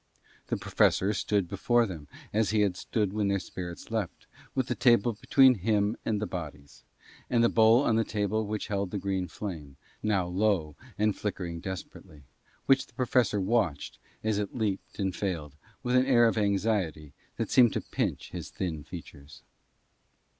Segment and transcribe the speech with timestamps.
[0.47, 4.73] The Professor stood before them as he had stood when their spirits left, with the
[4.73, 6.81] table between him and the bodies,
[7.29, 11.59] and the bowl on the table which held the green flame, now low and flickering
[11.59, 12.23] desperately,
[12.65, 17.51] which the Professor watched as it leaped and failed, with an air of anxiety that
[17.51, 19.43] seemed to pinch his thin features.